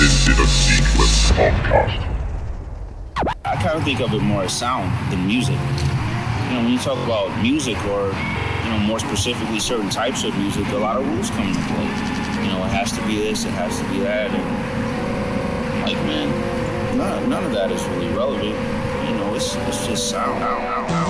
Podcast. 0.00 2.00
I 3.44 3.54
kind 3.56 3.76
of 3.76 3.84
think 3.84 4.00
of 4.00 4.14
it 4.14 4.22
more 4.22 4.44
as 4.44 4.58
sound 4.58 4.90
than 5.12 5.26
music. 5.26 5.56
You 5.56 6.54
know, 6.54 6.62
when 6.62 6.72
you 6.72 6.78
talk 6.78 6.96
about 7.04 7.28
music 7.42 7.76
or, 7.84 8.06
you 8.64 8.70
know, 8.70 8.78
more 8.86 8.98
specifically 8.98 9.60
certain 9.60 9.90
types 9.90 10.24
of 10.24 10.34
music, 10.38 10.66
a 10.68 10.78
lot 10.78 10.96
of 10.96 11.06
rules 11.06 11.28
come 11.28 11.48
into 11.48 11.60
play. 11.60 11.84
You 11.84 12.48
know, 12.48 12.64
it 12.64 12.72
has 12.72 12.92
to 12.92 13.06
be 13.06 13.16
this, 13.16 13.44
it 13.44 13.50
has 13.50 13.78
to 13.78 13.84
be 13.90 13.98
that, 14.00 14.30
and 14.30 15.84
like, 15.84 16.02
man, 16.06 16.30
none, 16.96 17.28
none 17.28 17.44
of 17.44 17.52
that 17.52 17.70
is 17.70 17.84
really 17.88 18.08
relevant. 18.08 18.56
You 19.06 19.14
know, 19.16 19.34
it's 19.34 19.54
it's 19.54 19.86
just 19.86 20.08
sound. 20.08 20.40
Yeah, 20.40 21.09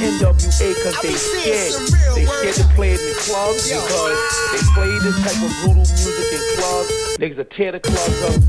NWA 0.00 0.74
because 0.74 0.96
they 1.02 1.12
scared. 1.12 1.72
They 2.16 2.24
scared 2.24 2.54
to 2.56 2.64
play 2.74 2.92
it 2.92 3.00
in 3.00 3.08
the 3.12 3.20
clubs 3.20 3.68
because 3.68 4.18
they 4.52 4.62
play 4.72 4.90
this 5.04 5.16
type 5.20 5.36
of 5.44 5.52
brutal 5.60 5.84
music 5.84 6.32
in 6.32 6.40
clubs. 6.56 6.90
Niggas 7.20 7.36
will 7.36 7.44
tear 7.44 7.72
the 7.72 7.80
clubs 7.80 8.22
up. 8.24 8.40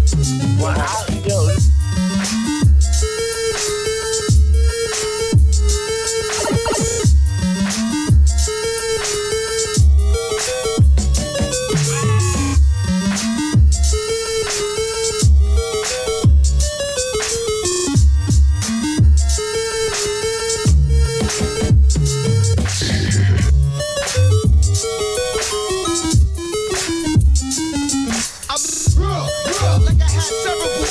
Well, 0.60 0.80
I, 0.80 0.88
yo, 1.28 1.71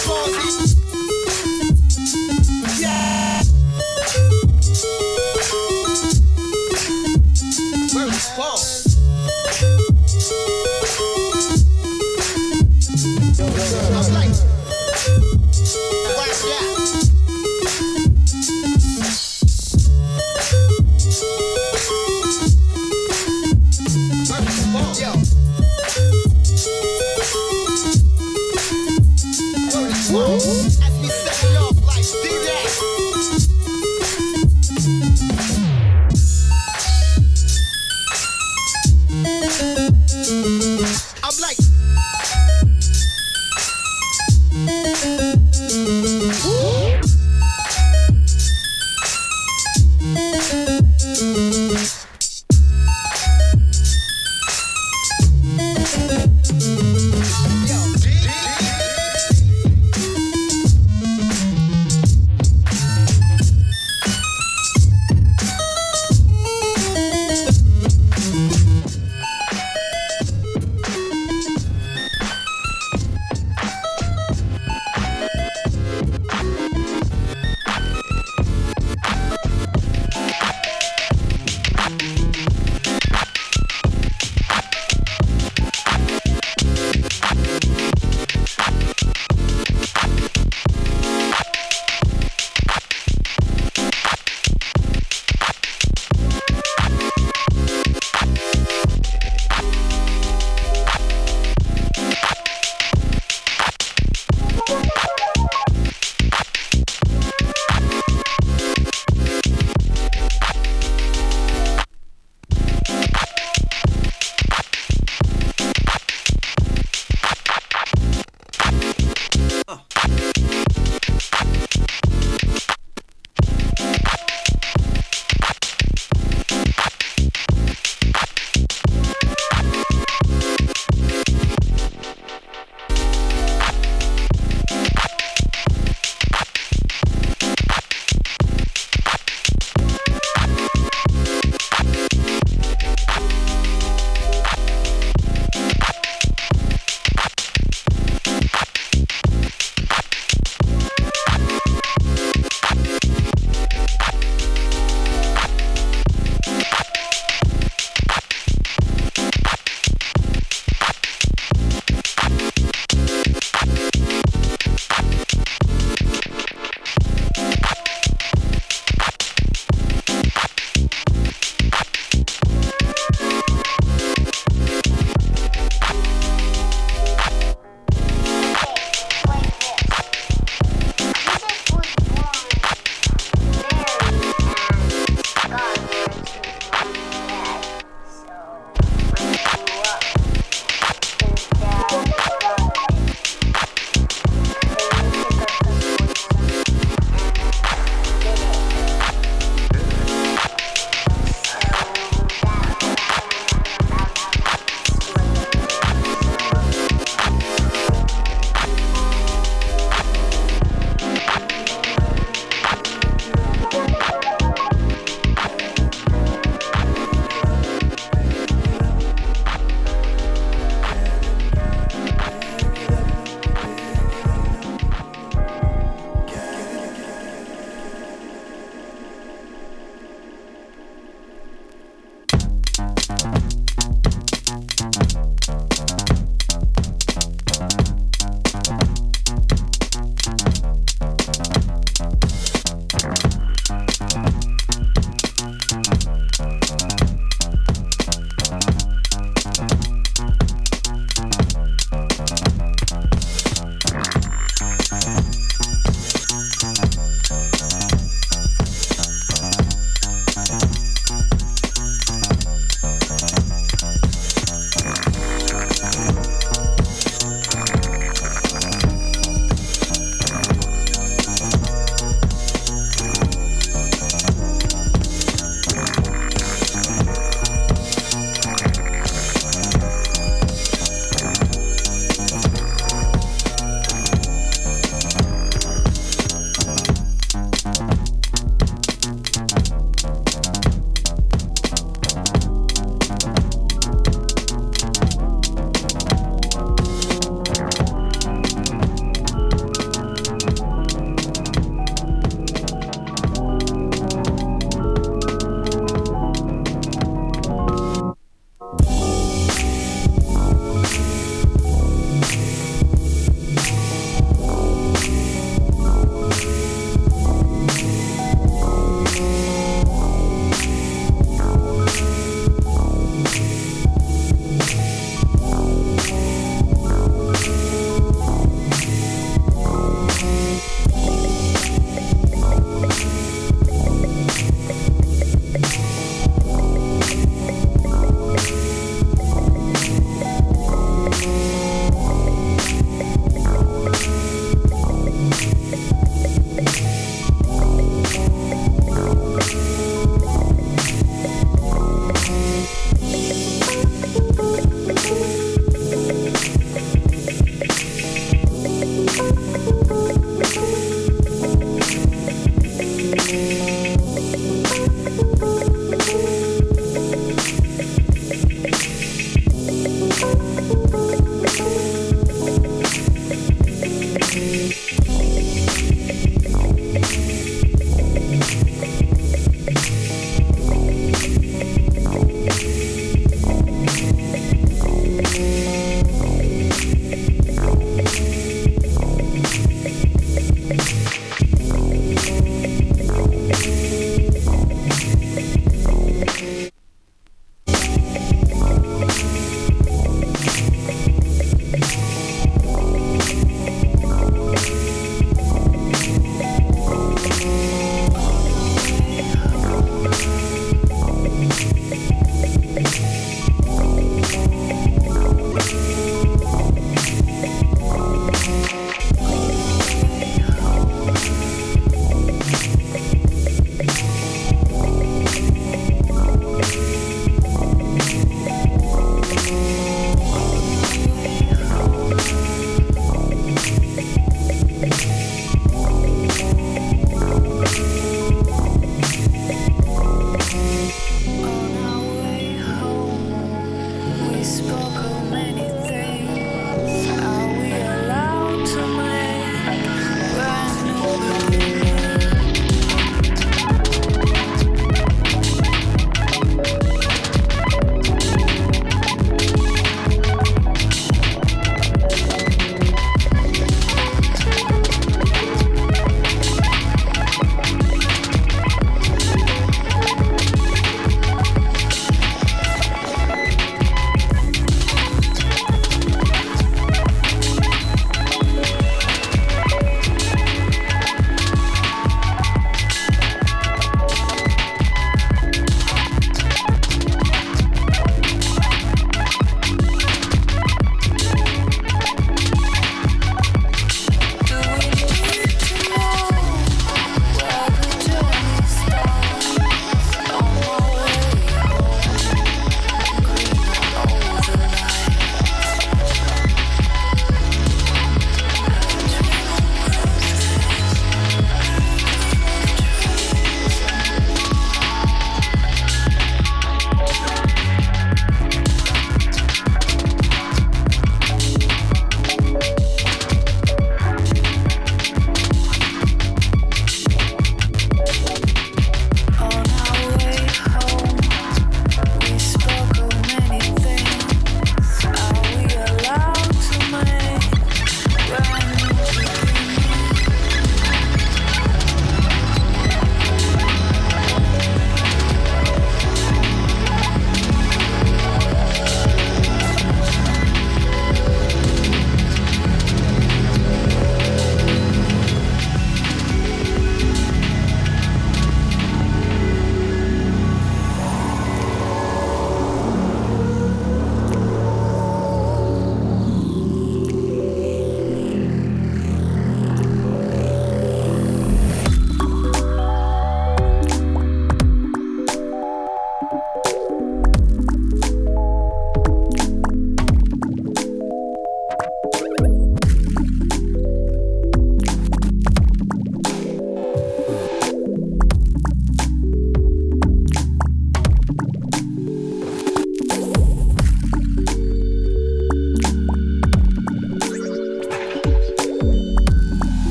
Southeast. 0.00 0.89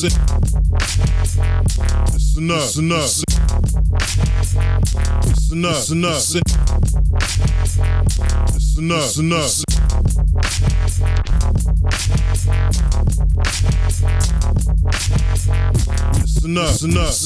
Listen. 0.00 0.20
Listen 2.12 2.50
up. 2.52 2.60
Listen 2.60 2.92
up. 2.92 3.02
Listen 5.26 5.64
up. 5.64 5.74
Listen 5.74 6.04
up. 6.04 6.14
Listen 8.54 8.92
up. 8.92 9.02
Listen 9.02 9.32
up. 9.32 9.42
Listen 16.28 16.56
up. 16.56 16.68
Listen 16.68 16.96
up. 16.96 17.18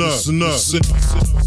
Listen 0.00 0.42
up. 0.42 0.52
Listen 0.52 1.36
up. 1.36 1.39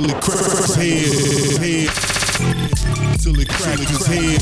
Till 0.00 0.08
it 0.08 0.22
cracks 0.22 0.74
his 0.76 1.58
head, 1.58 1.60
head. 1.60 1.90
Till 3.20 3.38
it 3.38 3.50
cracks 3.50 4.06
his 4.06 4.06
head, 4.06 4.40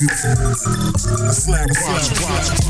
Slam, 0.00 0.54
slam, 1.34 1.68
slam. 1.74 2.69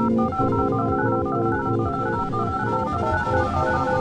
Thank 0.00 0.30
you. 3.90 3.99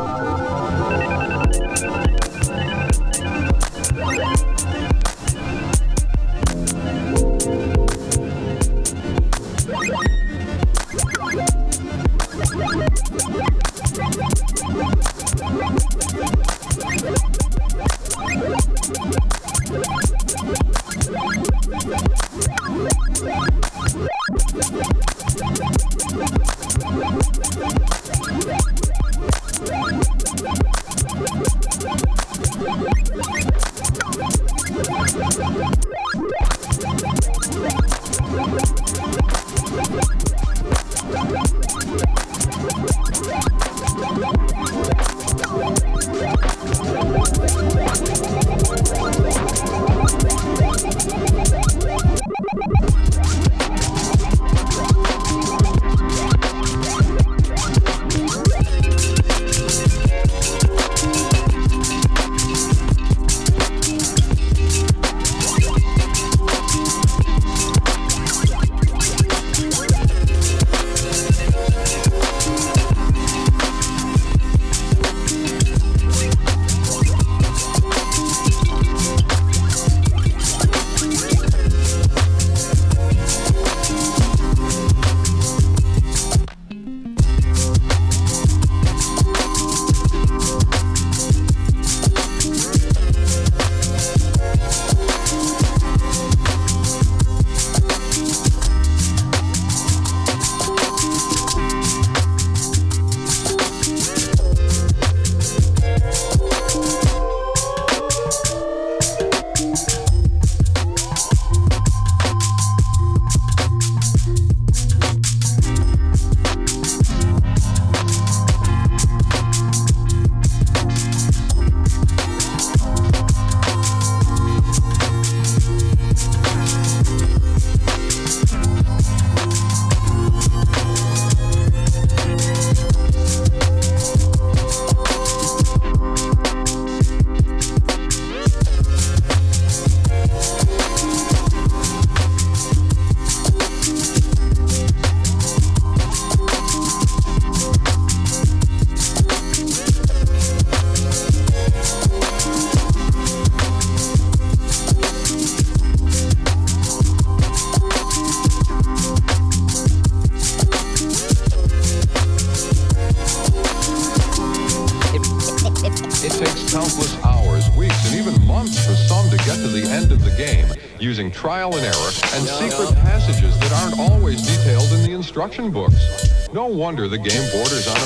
Instruction 175.60 175.72
books. 175.72 176.54
No 176.54 176.66
wonder 176.66 177.08
the 177.08 177.18
game 177.18 177.52
borders 177.52 177.88
on 177.88 177.99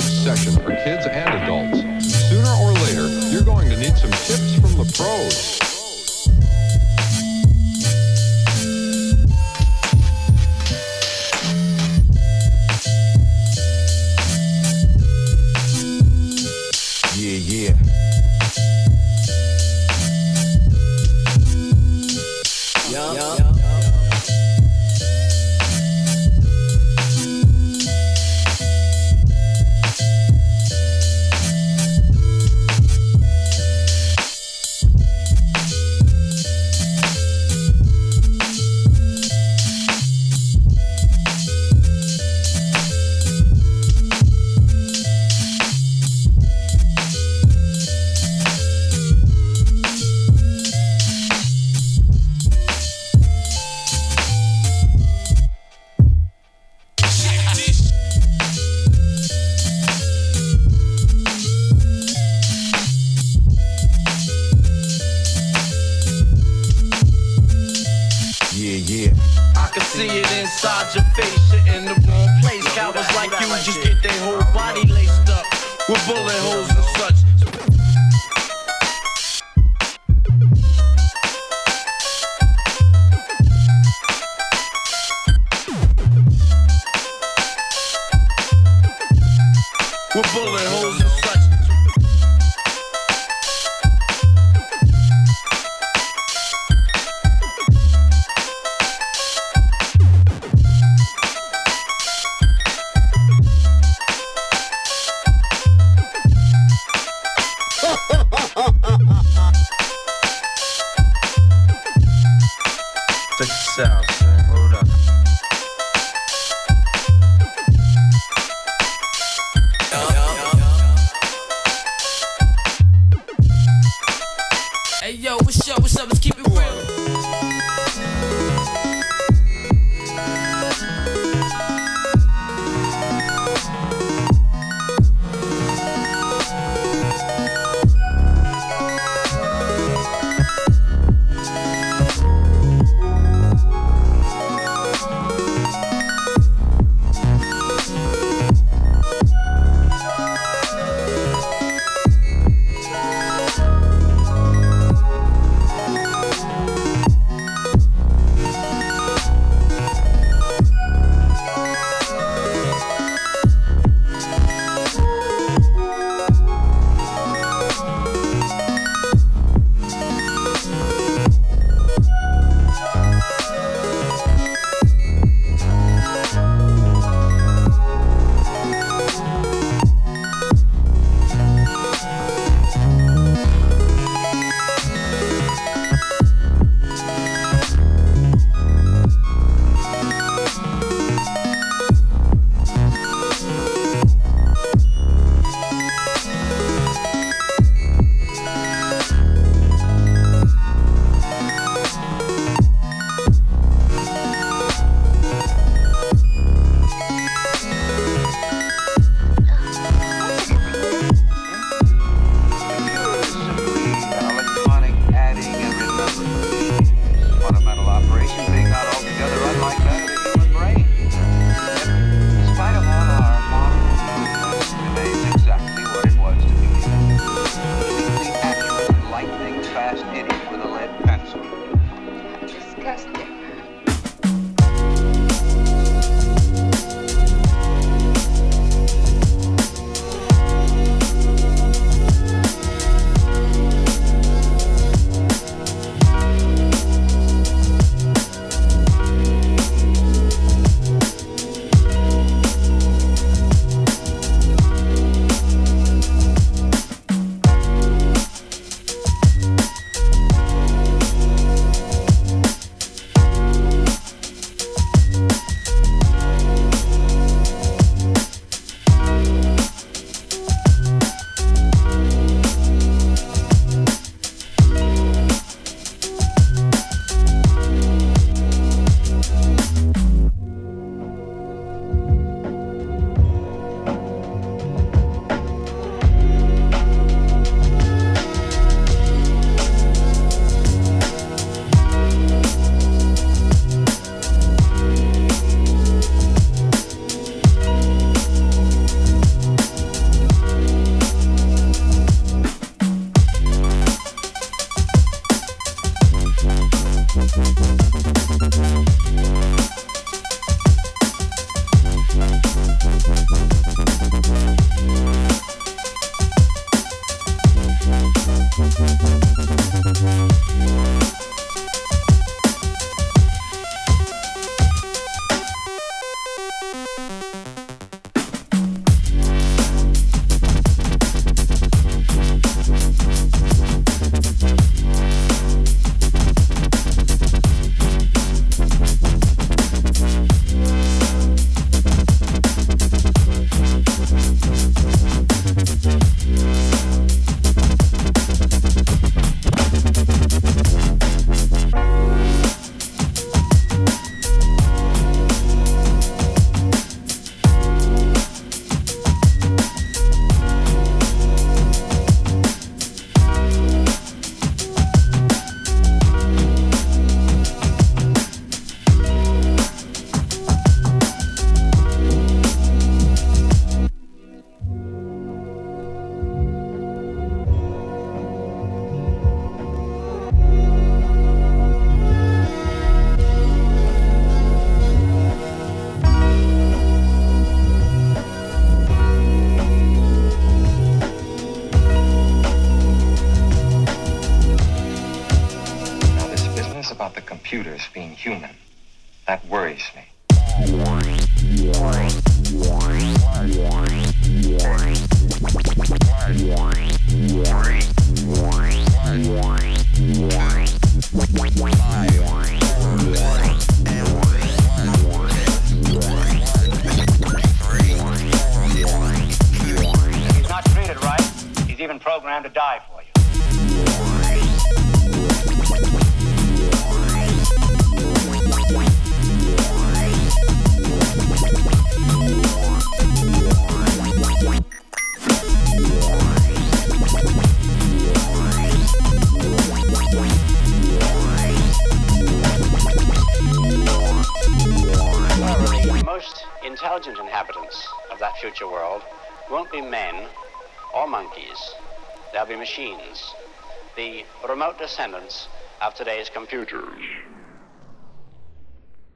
remote 454.63 454.77
descendants 454.79 455.49
of 455.81 455.93
today's 455.93 456.29
computers. 456.29 456.87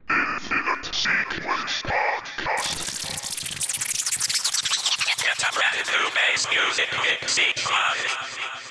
Get 0.06 0.26
up 5.46 5.56
ready 5.56 5.84
to 5.84 6.12
bass 6.14 6.46
music, 6.52 6.88
sequence. 7.26 8.67